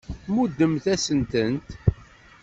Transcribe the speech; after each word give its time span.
Tmuddemt-asent-tent. 0.23 1.67